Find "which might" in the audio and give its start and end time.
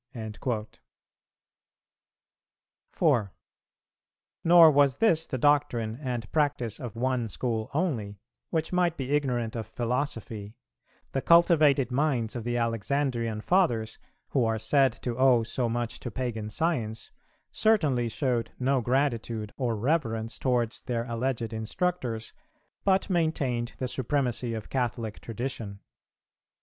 8.49-8.97